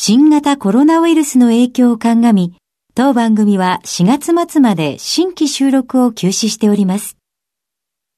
[0.00, 2.54] 新型コロナウイルスの影響を鑑み、
[2.94, 7.16] 当番組は4月末まで新規収録を休止しております。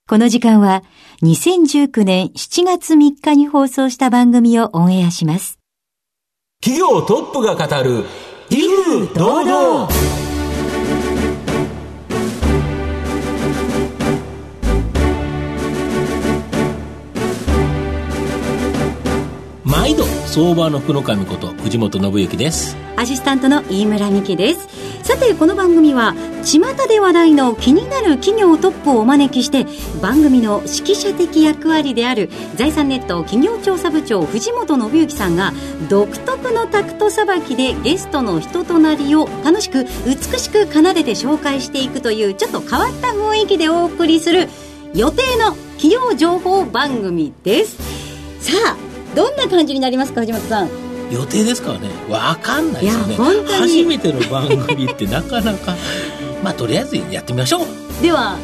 [0.07, 0.83] この時間は
[1.23, 5.59] 2019年7月3日に放送した番組をオンエアします。
[6.63, 8.05] 企業トップが語る、
[8.51, 9.89] 威風堂々
[19.65, 22.77] 毎度相場の福の神こと藤本信之です。
[22.95, 24.69] アシスタントの飯村美希です。
[25.03, 29.67] さてこの番組は巷で話題の気になる企業トップをお招きして
[30.01, 35.53] 番組の指揮者的役割である財産ネット企業調査部長藤本信之さんが
[35.89, 44.49] 独特のタクトさばきでゲストの人となりを楽しく美しく奏でて紹介していくというちょっと変わった雰囲気でお送りする
[44.95, 47.77] 予定の企業情報番組です。
[48.41, 50.69] さあどんな感じになりますか藤本さん？
[51.11, 51.89] 予定ですからね。
[52.09, 53.17] 分かんないですよね
[53.49, 55.75] 初めての番組ってなかなか。
[56.43, 58.03] まあとりあえずやってみましょう。
[58.03, 58.37] では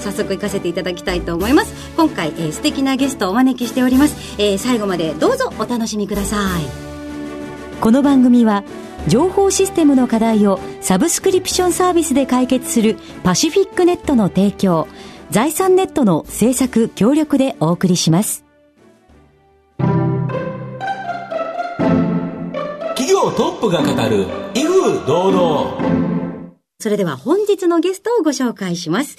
[0.00, 1.72] 早速行かせていただきたいと思います。
[1.96, 6.88] 今回、えー、素敵なゲストをお招きしております、えー、最後までどうぞお楽しみください。
[7.80, 8.64] この番組は
[9.06, 14.88] 情報システムの課題をサブスクリプションサービスで解決するパシフィックネットの提供
[15.30, 18.47] 財産ネットの制作協力でお送りします
[23.38, 26.50] トップが語る威風堂々。
[26.80, 29.16] それでは本日のゲストをご紹介します。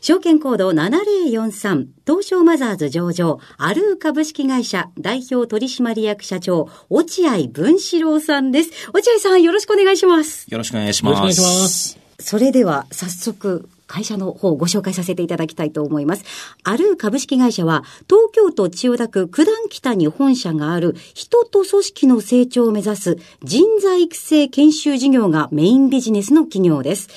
[0.00, 8.70] 証券コード7043東証マザーズ上場アルー株式会社代表取締役社長落合文志郎さんです。
[8.92, 10.48] 落合さんよろしくお願いします。
[10.50, 11.18] よろしくお願いします。
[11.20, 11.98] よろしくお願いします。
[12.18, 16.24] それでは早速会社の方をご紹介させていただきたいと思います。
[16.62, 27.08] ある株式会社は、東京都千代田区九段北に本社がある人と組織の成長を目指す人材育成研修事業がメインビジネスの企業です。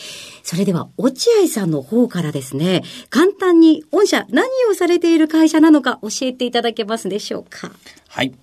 [0.42, 7.72] それでは、落合さんの方からですね、簡単に御社何をされている会社なのか教えていただけますでしょうか？
[8.08, 8.34] はい。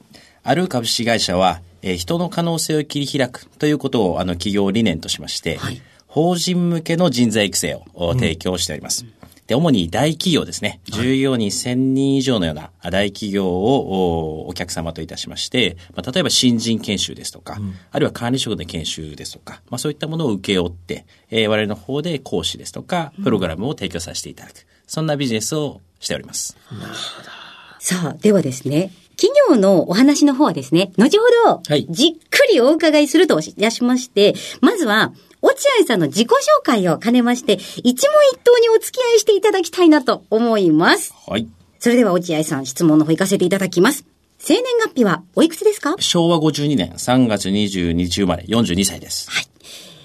[0.45, 9.05] ある株式会社は、えー、人の可能性を切り開くということをあの企業理念としまして、はい法人向けの人材育成を提供しております。
[9.05, 9.13] うん、
[9.47, 10.81] で、主に大企業ですね。
[10.87, 24.67] 従業員1000人以上のような大企業をお客様といたしまして、まあ、例えば新人研修ですとか、うん、あるいは管理職で研修ですとか、まあ、そういったものを請け負って、えー、我々の方で講師ですとか、プログラムを提供させていただく。
[24.89, 26.57] そんなビジネスをしております。
[26.73, 26.93] なるほ
[27.23, 27.31] ど。
[27.79, 35.13] さあ、ではですね、企業のお話の方はですね、後ほど、じっくりお伺いするといたしまして、まずは、
[35.43, 37.95] 落合さんの自己紹介を兼ねまして、一問
[38.33, 41.15] 一答にお付き合いしていただきたいなと思います。
[41.27, 41.49] はい。
[41.79, 44.05] それでは落合さん、質問の方行かせていただきます。
[44.39, 45.97] 生年月日はおいくつですか？
[45.99, 49.31] 昭和52年3月22日生まれ42歳です。
[49.31, 49.45] はい。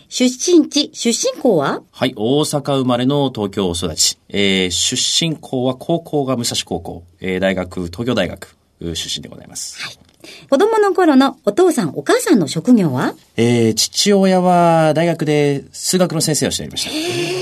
[0.07, 1.81] 出身地、出身校は？
[1.91, 4.17] はい、大阪生まれの東京育ち。
[4.29, 4.96] えー、出
[5.29, 9.81] 身校は高校が武蔵高校、えー、大学、東京大学出身でございます。
[9.81, 9.97] はい。
[10.50, 13.16] 子供の頃のお父さん、お母さんの職業は？
[13.38, 16.86] えー、父親は大学で数学の先生をしておりまし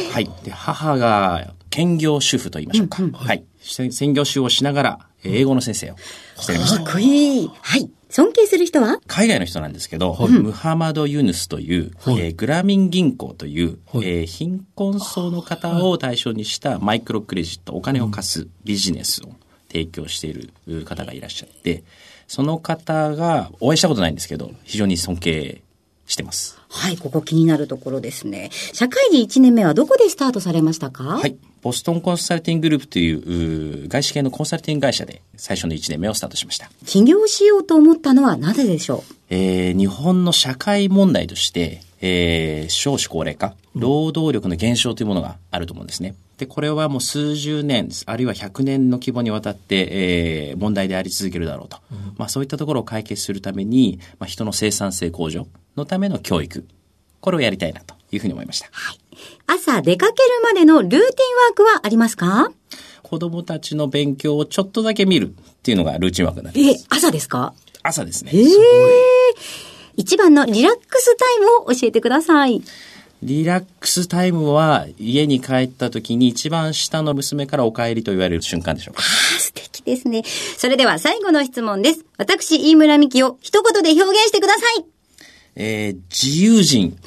[0.07, 0.13] た。
[0.13, 0.29] はい。
[0.43, 3.03] で、母が兼業主婦と言いましょうか。
[3.03, 3.43] うんうん、はい。
[3.61, 5.95] 専業主婦をしながら、英語の先生を
[6.37, 6.83] しておりました。
[6.83, 7.51] かっこいい。
[7.61, 7.89] はい。
[8.09, 8.99] 尊敬する人は？
[9.07, 19.29] 海外の人なんですけど、はい、ムハマド・ユヌスという、はい、えー、グラミン銀行という、はい、えー、貧困層の方を対象にしたマイクロクレジット、お金を貸すビジネスを
[19.69, 20.33] 提供してい
[20.67, 21.83] る方がいらっしゃって、
[22.27, 25.61] その方がお会いしたことないんですけど、非常に尊敬
[26.05, 26.57] してます。
[26.69, 28.49] はい、ここ気になるところですね。
[28.73, 31.03] 社会人1年目はどこでスタートされましたか？
[31.03, 31.35] はい。
[31.61, 36.69] ボストンコンサルティンググループという外資系のコンサルティング会社で最初の1年目をスタートしました。
[36.85, 39.13] 起業しようと思ったのはなぜでしょう？
[39.29, 46.15] えー、日本の社会問題として、えー、少子高齢化、労働力の減少というものがあると思うんですね。
[46.37, 51.77] で、これはもう数十年、あるいは100年の規模にわたって、えー、問題であり続けるだろうと。
[51.91, 56.65] うん、まあそういったところを解決するために、まあ人の生産性向上のための教育。
[57.21, 58.67] これをやりたいなというふうに思いました。
[58.71, 58.99] はい。
[59.47, 62.51] 朝出かけるまでのルーティンワークはありますか？
[63.03, 66.83] 子供たちの勉強をちょっとだけ見るっていうのがルーチンワークになります。
[66.83, 67.53] え、朝ですか？
[67.83, 68.31] 朝ですね。
[68.33, 68.47] ええー、
[69.95, 72.61] 一番のリラックスタイムを教えてください。
[73.23, 79.01] リラックスタイムは家に帰った時に一番下の娘からお帰りと言われる瞬間でしょうか？
[79.01, 79.05] あ
[79.37, 80.23] あ、素敵ですね。
[80.57, 82.05] それでは最後の質問です。
[82.17, 84.85] 私、飯村美希を一言で表現してください。
[85.55, 86.97] えー、自由人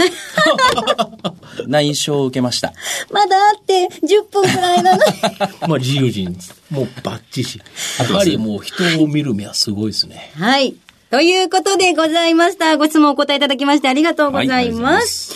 [1.66, 2.72] な印象を受けました。
[3.10, 5.02] まだあって10分くらいなの
[5.68, 6.36] まあ自由人、
[6.70, 7.60] もうバッチシ。
[7.98, 10.30] やはりもう人を見る目はすごいですね。
[10.38, 10.76] はい。
[11.10, 12.76] ということでございました。
[12.76, 15.32] ご質問お答えいただきましてありがとうございます。
[15.32, 15.35] は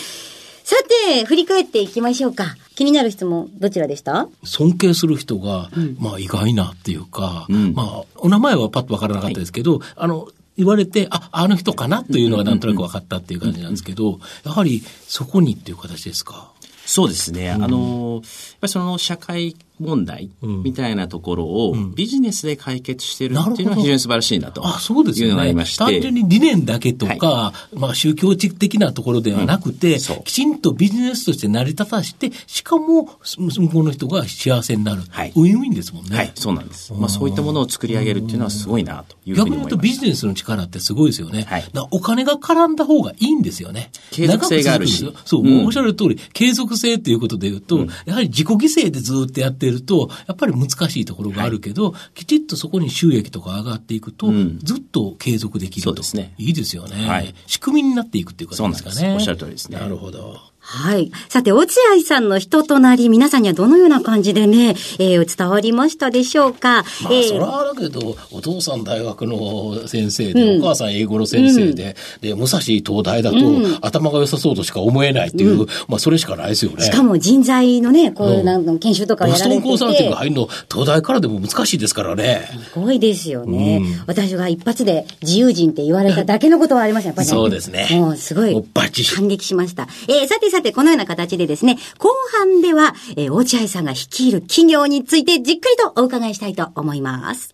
[0.71, 2.55] さて、振り返っていきましょうか。
[2.75, 4.29] 気になる質問、どちらでした？
[4.45, 16.53] 尊敬する人が、うん、まあ意外なっていうか、うん、まあ、お名前はパッとわからなかったですけど、はい、あの、言われて、あ、あの人かなというのがなんとなく分かったっていう感じなんですけど、やはりそこにっていう形ですか？
[16.85, 17.49] そうですね。
[17.49, 18.21] うん、あの、やっ
[18.61, 25.83] ぱりその社会問題みたいなところをビジネスで解決してるっていうのは非常に素晴らしいなとあそうですいうのがありまして。
[25.83, 35.03] 単純に理念だけとか、はい、まあ宗教的なところではなくて、うん、きちんとビジネスとして成り立たして、しかも向こうの人が幸せになる。
[35.09, 36.15] はい、ウィンウィンですもんね。
[36.15, 36.93] はい、そうなんです。
[36.93, 39.65] まあそういったものを作り上げるっていうのはすごいなというふうに思います。
[39.65, 41.43] 逆に言うとビジネスの力ってすごいですよね。
[41.43, 43.91] はい、お金が絡んだ方がいいんですよね。
[44.11, 45.11] 継続性があるし。
[45.25, 56.33] そう、うん、おっしゃる通り、継続性っていうことで言うと、うん、やはり自己犠牲でずっとやってると、やっぱりり難しいところがあるけど、はい、きちっとそこに収益とか上がっていくと、うん、ずっと継続できるそうですね。
[56.37, 57.07] いいですよね。
[57.07, 59.13] はい、仕組みになっていくっていうことですかね。
[59.13, 59.79] おっしゃる通りですね。
[59.79, 60.37] なるほど。
[60.63, 61.11] はい。
[61.27, 66.85] さて、落合さんの人となり、皆さんにはどのような感じでね、えー、伝わりましたでしょうか？
[67.01, 76.83] まあ、えー、それはだけど、お父さん大学の先生で、うん、お母さん英語の先生で、うん、で、武蔵東大だと、うん、頭が良さそうとしか思えないっていう、まあ、それしかないですよね。
[76.83, 79.67] しかも人材のね、こういうなんの研修とかやられてて。
[79.67, 82.47] ボストンコンサルティング入るの、東大からでも難しいですからね。
[82.71, 83.81] すごいですよね。
[84.05, 87.33] 私が一発で自由人って言われただけのことはありました、やっぱり、ね。
[87.33, 87.87] そうですね。
[87.91, 88.55] もうすごい。
[89.15, 89.87] 感激しました。
[90.07, 92.09] えー、さてさて、このような形でですね、後
[92.39, 97.53] 半では、えー、落合さんが率いる企業についてじっくりとお伺いしたいと思います。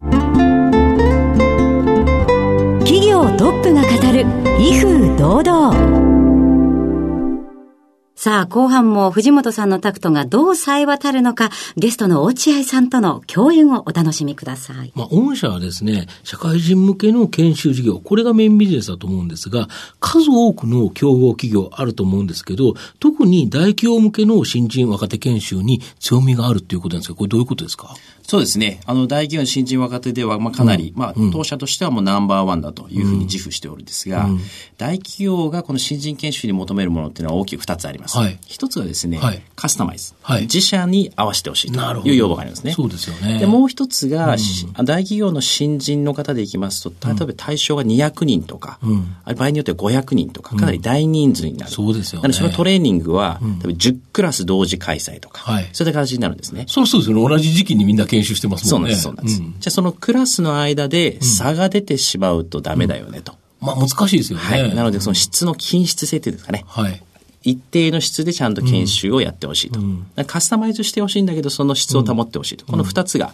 [2.80, 4.26] 企業トップが語る、
[4.60, 6.17] 威風堂々。
[8.20, 14.92] さあ、後半も藤本さんのタクトがどう冴え渡るのか、ゲストの落合さんとの共演をお楽しみください。
[14.96, 19.68] まあ、御社はですね、社会人向けの研修事業、これがメインビジネスだと思うんですが、
[20.00, 27.96] 数多くの競合企業あると思うんですけど、特に大企業向けの新人若手研修に強みがあるということなんですが、これどういうことですか？
[28.24, 28.82] そうですね。
[28.86, 34.40] あの、大企業の新人若手では、まあ、かなり、うん、まあ、当社としてはもうナンバーワンだというふうに自負しておるんですが、うん、
[34.78, 38.07] 大企業がこの新人研修に求めるものっていうのは大きく二つあります。
[38.08, 40.14] はい、一つはですね、はい、カスタマイズ。
[40.22, 42.74] はい、自社に合わせてほしいという要望がありますね。
[42.74, 43.40] そうですよね。
[43.40, 51.72] で、もう一つが、うん、大企業の新人の方でいきますと、例えば対象が200人とか、うん、場合によっては500人とか、かなり大人数になる。
[51.72, 52.24] そうですよね。
[52.24, 56.66] なので、そのトレーニングは、多分10クラス同時開催とか、はい、そういった形になるんですね。
[56.68, 57.28] そうそうですよね。
[57.28, 58.96] 同じ時期にみんな研修してますもんね。
[58.96, 59.42] そうなんです。
[59.42, 63.34] うん、じゃあそのクラスの間で差が出てしまうとダメだよねと。
[63.60, 64.46] まあ難しいですよね。
[64.46, 64.76] はい。
[64.76, 66.64] なのでその質の均質性っていうんですかね。
[66.68, 67.02] はい。
[67.48, 72.66] 一定の質でちゃんと研修をやってほしいと、うん、カスタマイズしてほしいんだけど、その質を保ってほしいと。
[72.66, 73.32] この二つが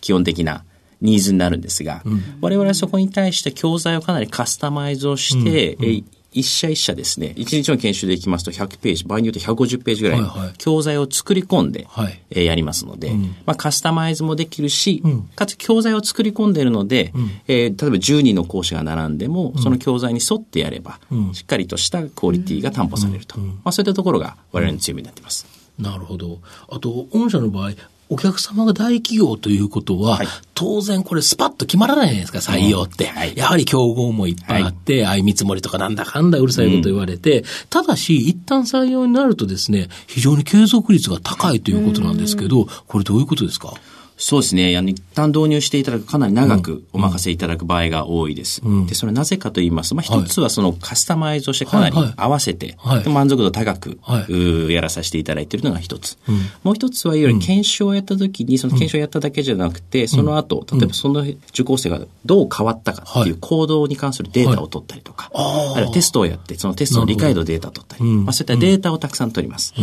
[0.00, 0.62] 基本的な
[1.00, 6.04] ニーズになるんですが、うん、我々はそこに対して教材をかなりカスタマイズをして、うん、
[6.36, 10.20] 一社一社ですね、一日の研修でいきますと100ページ、場合によって150ページぐらい
[10.58, 21.00] 教材を作り込んで、はい、えー、やりますので、うん、まあ、カスタマイズもできるし、うん、かつ教材を作り込んでいるので、うん、えー、例えば10人の講師が並んでも、その教材に沿ってやれば、
[21.32, 23.38] しっかりとしたクオリティが担保されると。
[23.38, 25.46] まあ、そういったところが我々の強みになっています。
[25.78, 26.40] なるほど。
[26.68, 27.72] あと、御社の場合、
[28.08, 33.06] お客様が大企業ということは、はい、当然これスパッと決まらないじゃないですか、採用って。
[33.06, 43.74] はい、やはり競合もいっぱいあって、はい、相見積もりとかなんだかんだうるさいこと言われて、うん、ただし、一旦採用になるとですね、非常に継続率が高いということなんですけど、これどういうことですか？
[44.18, 44.76] そうですね。
[44.76, 48.62] あの、一旦導入していただくかなり長くお任せいただく場合が多いです。
[48.64, 52.98] うん、で、それはなぜかと言いますと、まあ、一つはそのカスタマイズをしてかなり合わせて、はい。
[53.00, 56.16] はい、満足度高く、はい、やらさせていただいているのが一つ。
[56.28, 69.74] うん、もう一つはいわゆる研修をやった時に、その研修をやっただけじゃなくて、その後、例えばその受講生がどう変わったかっていう行動に関するデータを取ったりとか、あるいはテストをやって、そのテストの理解度データを取ったり、まあ、そういったデータをたくさん取ります。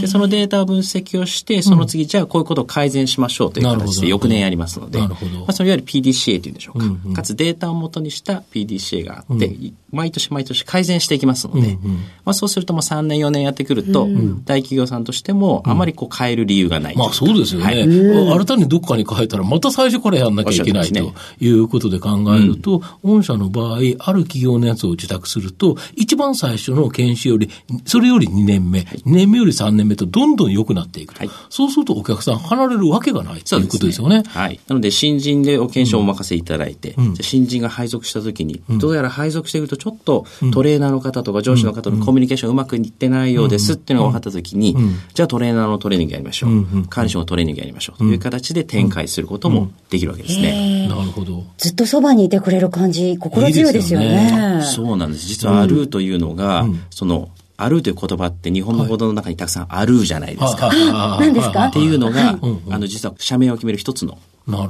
[0.00, 5.40] で、そのデータを分析をして、その次、じゃあこういうことを改善しましょうという形で翌年やりりますので、なるほど。
[5.40, 27.50] まあ、それいわゆる PDCA というんでしょうか、うんうん、かつデータをもとにした PDCA があって、うん、毎年毎年改善していきますので、うんうん、まあ、そうするともう3年4年やってくると、うん、大企業さんとしてもあまりこう変える理由がない、まあそうですよね、はい、新たにどっかに変えたらまた最初からやんなきゃいけない、ね、ということで考えると、御社の場合ある企業のやつを受託すると一一番最初の研修より、
[27.86, 31.18] それより2年目、2年目より3年目とどんどん良くなっていくと。
[31.18, 31.30] はい。
[31.50, 34.22] そうするとお客さん離れるわけがないということですよね。
[34.26, 34.60] はい。
[34.68, 44.76] なので、新人でお検証をお任せいただいて、じゃあ新人が配属したときに、どうやら配属していくと、ちょっとトレーナーの方とか上司の方のコミュニケーションうまくいってないようですっていうのが分かったときに、
[45.14, 46.88] じゃあトレーナーのトレーニングやりましょう。
[46.88, 47.98] 管理職のトレーニングやりましょう。
[47.98, 50.88] という形で展開することもできるわけですね。
[50.88, 51.44] なるほど。
[51.58, 54.06] ずっとそばにいてくれる感じ、心強いですよね。
[54.06, 55.26] いいよそうなんです。
[55.26, 60.70] 実はアルーというのが、その、アルーという言葉って日本の言葉の中にたくさんあるじゃないですか。
[60.72, 61.66] あ何ですか？
[61.66, 62.38] っていうのが、
[62.70, 64.18] あの、実は社名を決める一つの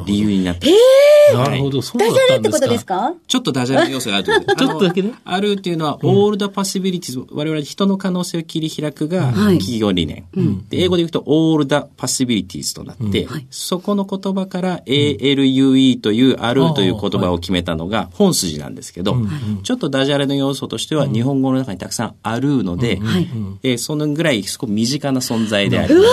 [0.07, 0.67] 理由になって。
[0.67, 3.15] ますなるほど、そうだダジャレってことったんですか？
[3.27, 5.15] ちょっとダジャレの要素があるということでちょっとだけね。
[5.25, 10.27] あるっていうのは、オールドパシビリティズ、我々人の可能性を切り開くがはい企業理念。
[10.69, 13.47] で英語で言うと、オールドパシビリティズとなって、はい。
[13.51, 19.17] そこの言葉から ALUE という、あるという言葉を決めたのが本筋なんですけど、
[19.63, 23.29] ちょっとダジャレの要素としては、日本語の中にたくさんあるので、はい
[23.63, 26.05] えーそのぐらいすごく身近な存在である。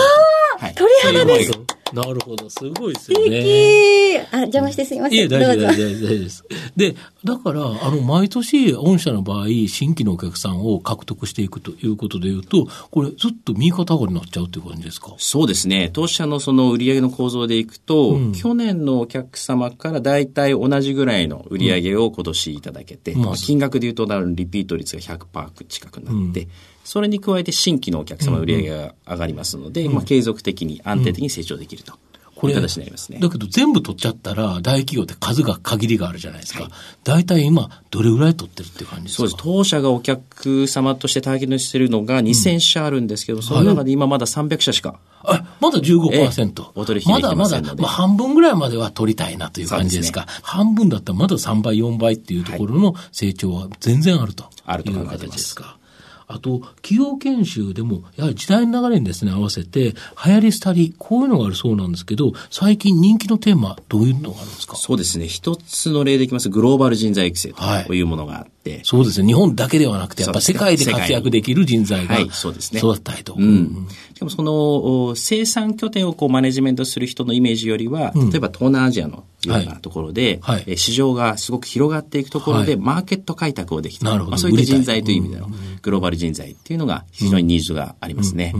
[0.62, 0.74] はい。
[0.76, 1.52] 鳥肌です。
[1.92, 3.40] なるほど、すごいですよ素ね。
[3.42, 4.34] 敵。
[4.34, 5.18] あ、邪魔してすいません。
[5.18, 6.44] いえ、大丈夫、大丈夫、大丈夫です。
[6.76, 15.14] で、だから、あの、毎年、御社の場合、新規のお客さんを獲得していくということでいうと、これ、ずっと右肩上がりになっちゃうという感じですか？
[15.18, 15.90] そうですね。
[15.92, 26.46] 当社のその売上の構造でいくと、去年のお客様から大体同じぐらいの売上を今年いただけて、まあ金額で言うと、リピート率が100%近くなって、
[26.84, 31.94] それに加えて新規のお客様の売上が上がりますので、まあ継続的に安定的に成長できると。
[32.34, 33.20] これ、いう形になりますね。
[33.20, 36.68] だけど全部取っちゃったら、大企業って数が限りがあるじゃないですか。
[37.04, 39.16] 大体今、どれぐらい取ってるっていう感じですか？
[39.18, 39.36] そうです。
[39.40, 44.98] 当社がお客様としてターゲットにしているのが2000社あるんですけど、その中で今まだ300社しか。
[45.22, 46.10] あ、まだ15%。
[46.10, 50.26] ええお取引まだまだ、まあ、半分ぐらいまでは取りたいなという感じですか？
[50.42, 54.46] 半分だったらまだ3倍、4倍っていうところの成長は全然あると。
[54.64, 55.78] あると考いう形ですか？
[56.26, 64.76] あと、企業研修でも、やはり時代の流れにですね、合わせて、流行り廃り、こういうのがあるそうなんですけど、最近人気のテーマ、どういうのがあるんですか？
[64.76, 65.26] そうですね。
[65.26, 66.48] 一つの例でいきます。
[66.48, 69.26] グローバル人材育成はいというものがあって、そうですね。
[69.26, 72.78] 日本だけではなくて、やっぱ世界で活躍できる人材がはいそうですね。
[72.78, 73.34] 育ったりと。
[73.36, 73.88] うん。
[74.14, 80.64] しかもそのお生産拠点をこうマネジメントする人のイメージよりは、例えば東南アジアのようはないところで、はい。
[80.66, 82.80] え市場がすごく広がっていくところで、はい。
[82.80, 84.06] マーケット開拓をできた。
[84.06, 84.30] なるほど。
[84.30, 85.50] まあ、そういった人材という意味での
[85.82, 88.54] グローバル人材っていうのが非常にニーズがありますね。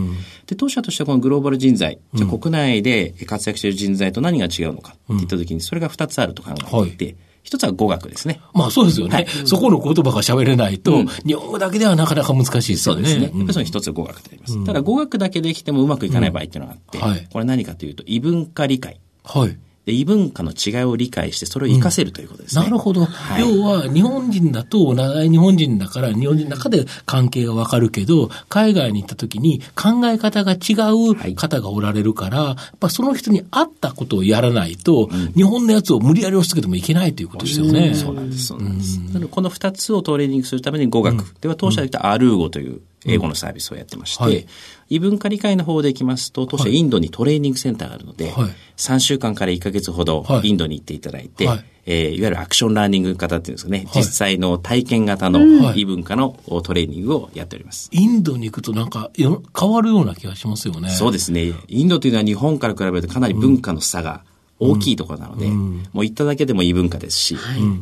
[0.47, 6.51] で、当社としてはこのグローバル人材、じゃあ国内で活躍している人材と何が違うのかって言ったときに、それが2つあると考
[6.85, 8.41] えていて、一つは語学ですね。
[8.53, 9.15] まあそうですよね。
[9.15, 13.03] はいそこの言葉が喋れないと、日本語だけではなかなか難しいですよね。
[13.07, 13.23] そうですね。
[13.23, 14.65] やっぱうんりその一つ語学であります。
[14.65, 18.99] ただ語学だけできてもうまくいかない場合っていうのがあって、うんはいこれ何かというと異文化理解。
[19.23, 19.57] はい。
[19.85, 22.63] で異文化の違いを理解してそれを活かせるということですね。
[22.63, 23.05] なるほど。
[23.05, 37.93] はい要は、日本人だと、長い日本人だから、日本人の中で関係がわかるけど、海外に行った時に考え方が違う方がおられるから、やっぱその人に合ったことをやらないと、日本のやつを無理やり押し付けてもいけないということですよね。
[37.93, 38.45] そうなんです。
[38.47, 38.97] そうなんです。
[38.99, 41.35] なのでこの二つをトレーニングするために語学。
[41.41, 44.45] では当社で言ったアルー語という英語のサービスをやってまして、はい。
[44.89, 48.49] 異文化理解の方でいきますと、当社インドにトレーニングセンターがあるので、はい。
[48.77, 50.49] 3週間から1ヶ月ほどはい。
[50.49, 51.65] インドに行っていただいて、はい。
[51.85, 55.81] えーいわゆるアクションラーニング型っていうんですかね、実際の体験型のはい。
[55.81, 57.89] 異文化のトレーニングをやっております。
[57.91, 60.89] インドに行くとなんかよ変わるような気がしますよね。
[60.89, 61.53] そうですね。
[61.67, 64.23] インドというのは日本から比べるとかなり文化の差が
[64.59, 67.37] 大きいところなので、もう行っただけでも異文化ですし、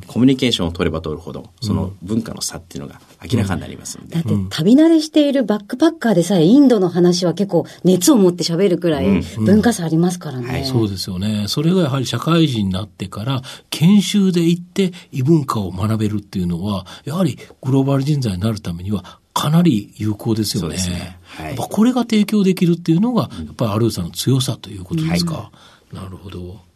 [0.07, 2.99] コミュニケーションを取れば取るほど、その文化の差っていうのが
[3.31, 4.15] 明らかになりますので。
[4.15, 10.47] だって旅慣れしているバックパッカーでさえインドの話は結構熱を持って喋るくらい文化差ありますからね。
[10.47, 10.65] はい。
[10.65, 11.45] そうですよね。
[11.47, 20.75] それがやはり社会人になってから、研修で行って異文化を学べるっていうのは、やはりグローバル人材になるためには、かなり有効ですよね。
[20.75, 21.17] ね。
[21.23, 21.45] はい。
[21.47, 25.51] やっぱこれが提供できるっていうのが、やっぱりアルーさんの強さということですか？
[25.93, 26.71] なるほど。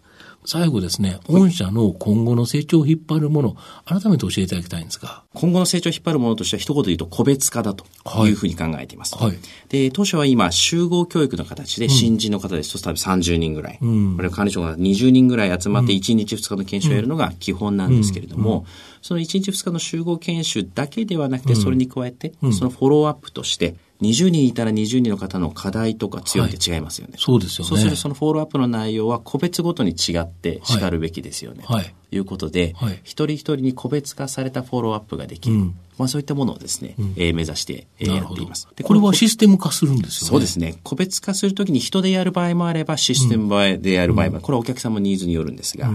[0.48, 5.24] 最後ですね、御社の今後の成長を引っ張るもの、改めて教えていただきたいんですが。
[5.34, 7.86] 今後の成長を引っ張るものとしては一言で言うと個別化だと
[8.28, 9.16] いうふうに考えています。
[9.16, 9.38] はい。
[9.70, 12.74] で、当社は今集合教育の形で新人の方です。
[12.74, 18.66] と、多分30人ぐらい、これは管理職が20人ぐらい集まって1日2日の研修をやるのが基本なんですけれども、
[19.02, 27.16] その1日2日の集合研修だけではなくて、それに加えて、そのフォローアップとして、20人いたら20人の方の課題とか強みって違いますよね。
[27.18, 27.70] そうですよね。
[27.70, 31.64] そうするとそのフォローアップの内容は個別ごとに違って叱るべきですよね。
[31.68, 35.56] はいということで、はい一人一人に個別化されたフォローアップができる。
[35.56, 38.68] うんまあそういったものをですね、えー目指して、やっています。
[38.76, 40.30] でこれはこシステム化するんですよね。
[40.32, 40.78] そうですね。
[40.84, 45.90] 個別化するときに人でやる場合もあれば、システムでやる場合も、これはお客様のニーズによるんですが、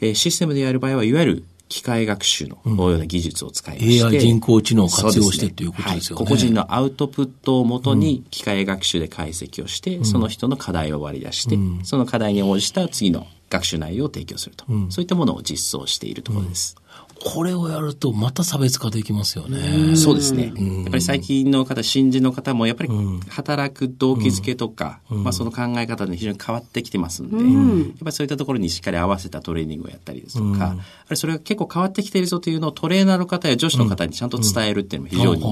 [0.00, 2.58] えーシステムでやる場合は、いわゆる機械学習の
[2.90, 6.24] ような技術を使いまして、AI 人工知能を活用してということですよね。
[6.24, 16.76] 個々人のアウトプットをもとに機械学習で解析をして、その人の課題を割り出して、その課題に応じた次の学習内容を提供すると、そういったものを実装しているところです。
[17.24, 19.96] これをやるとまた差別化できますよね。
[19.96, 20.52] そうですね。
[20.56, 22.90] やっぱり最近の方、新人の方もやっぱり
[23.28, 35.44] 働く動機づけとか、まあその考え方で非常に変わってきてますんで、やっぱりそういったところにしっかり合わせたトレーニングをやったりですとか、やっぱりそれが結構変わってきているぞというのをトレーナーの方や女子の方にちゃんと伝えるっていうのも非常に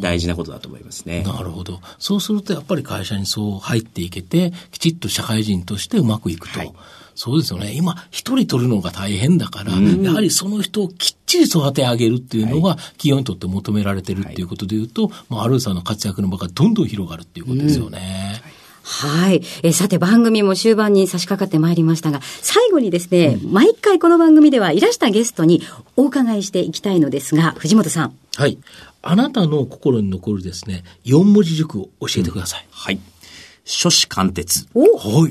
[0.00, 1.22] 大事なことだと思いますね。
[1.24, 1.80] なるほど。
[1.98, 6.58] そうするとやっぱり会社にそう入っていけて、きちっと社会人としてうまくいくと。
[6.58, 6.72] はい
[7.14, 7.72] そうですよね。
[7.74, 18.42] 今、一人取るのが大変だから、うん、やはりその人をきっちり育て上げるっていうのが、企業にとって求められてるっていうことでいうと、はい、まあ、アルーさんの活躍の場がどんどん広がるっていうことですよね。
[18.56, 19.42] うんはい。
[19.62, 25.62] えさて番組も終盤に差し掛かってまいりましたが、最後にですね、うん、毎回この番組ではいらしたゲストに
[25.96, 28.16] お伺いしていきたいのですが、藤本さん。
[28.36, 28.58] はい。
[29.02, 32.64] あなたの心に残るですね、四文字熟語を教えてください。
[32.64, 33.00] うん、はい。
[33.64, 34.66] 諸子貫徹。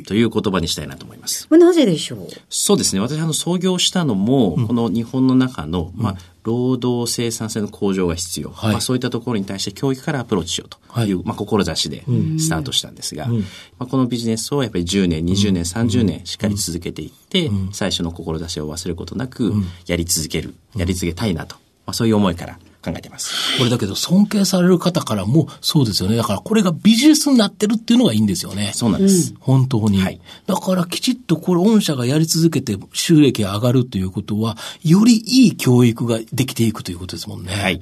[0.06, 1.48] という言葉にしたいなと思います。
[1.50, 2.28] なぜでしょう？
[2.50, 3.02] そうですね。
[3.02, 8.50] 私、あの、創業したのも、うん、この日本の中の、まあ、労働生産性の向上が必要。
[8.50, 12.04] はい、まあ、そういったところに対して教育からアプローチしようという、はい、まあ、志で
[12.40, 13.46] スタートしたんですが、うん、ま
[13.80, 19.54] あ、このビジネスをやっぱり10年、20年、30年しっかり続けていって、うん、最初の志を忘れることなく、
[19.88, 23.58] やり続ける、やり続けたいなと、まあ、そういう思いから考えてます。
[23.58, 26.18] これだけど尊敬される方からもそうですよね。
[26.18, 28.72] だからこれがビジネスになってるっていうのがいいんですよね。
[28.74, 29.34] そうなんです。
[29.40, 30.02] 本当に。
[30.02, 37.54] はい、だからきちっとこれ御社がやり続けて収益が上がるということは、よりいい教育ができていくということですもんね。
[37.54, 37.82] はい。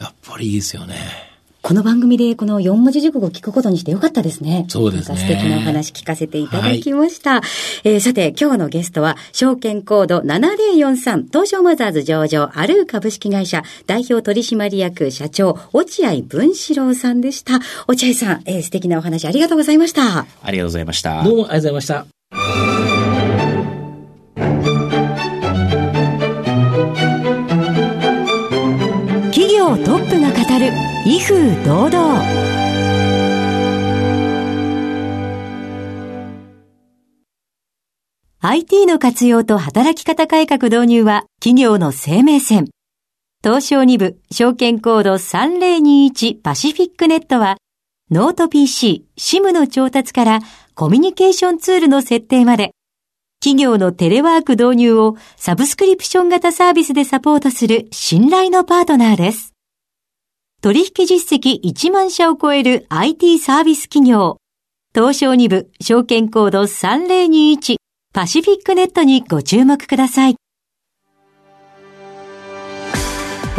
[0.00, 1.29] やっぱりいいですよね。
[1.62, 4.64] この番組でこの4文字熟語を聞くことにしてよかったですね。
[4.68, 5.18] そうですね。
[5.18, 7.34] 素敵なお話聞かせていただきました。
[7.34, 7.42] はい、
[7.84, 17.60] えー、さて、今日のゲストは、証券コード7043東証マザーズ上場アルー株式会社代表取締役社長、落合文志郎さんでした。
[17.86, 20.26] 落合さん、えー、素敵なお話ありがとうございました。
[20.42, 21.22] ありがとうございました。
[21.22, 22.99] どうもありがとうございました。
[31.06, 32.22] 威風堂々
[38.42, 42.68] ？IT の活用と働き方改革導入は企業の生命線。
[43.42, 47.56] 東証2部証券コード3021パシフィックネットは
[48.10, 50.40] ノート PC、SIM の調達から
[50.74, 52.72] コミュニケーションツールの設定まで
[53.42, 59.54] 企業のテレワーク導入をサブスクリプション型サービスでサポートする信頼のパートナーです。
[60.62, 64.36] 取引実績1万社を超える IT サービス企業。
[64.94, 67.76] 東証2部証券コード3021
[68.12, 70.39] パシフィックネットにご注目ください。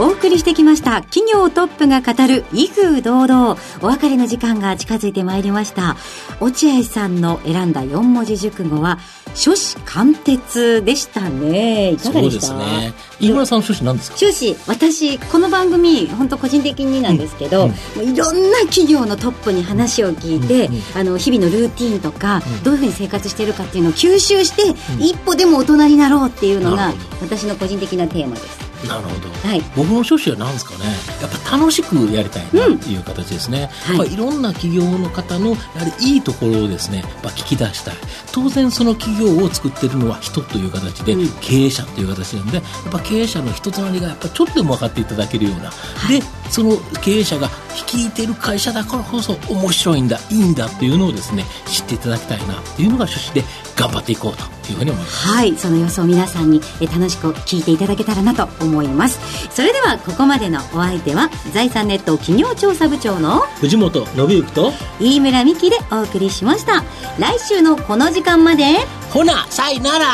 [0.01, 1.03] お送りしてきました。
[1.03, 3.55] 企業トップが語る威風堂々。
[3.83, 5.95] お別れの時間が近づいてまいりました。
[6.39, 8.97] 落合さんの選んだ4文字熟語は
[9.35, 11.91] 書士貫徹でしたね。
[11.91, 12.47] いかがでした？
[12.47, 12.93] そうですね。
[13.19, 14.17] 飯村さん書士何ですか？
[14.17, 24.63] 書士私この番組本当個人的になんですけど、うん、いろんな企業のトップに話を聞いて、うん、あの日々のルーティンとか、うん、どういうふうに生活しているかっていうのを吸収して、
[24.99, 30.85] 一歩でも大人になろうっていうのが私の個人的なテーマですなるほど、はい、僕の趣旨は何ですかね。
[31.21, 35.57] やっぱ楽しくやりたいなっていう形ですね、うんはい、いろんな企業の方のやは
[35.99, 37.95] りいいところをですね、まあ、聞き出したい。
[38.31, 55.27] 当然その企業を作ってるのは人という形で、経営者という形なんでやっぱ経営者の人となりがやっぱちょっとでも分かっていただけるような、はい、でその経営者が率いている会社だからこそ面白いんだいいんだっていうのをですね知っていただきたいなっていうのが趣旨で頑張っていこうというふうに思います。
[55.27, 59.19] はいその様子を皆さんに楽しく聞いていただけたらなと思います。
[59.49, 66.83] それではここまでのお相手は財産ネット企業調査部長の藤本信之と飯村美希でお送りしました。
[67.17, 68.63] 来週のこの時間まで。
[69.09, 70.05] ほなさいなら。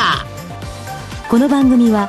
[1.28, 2.08] この番組は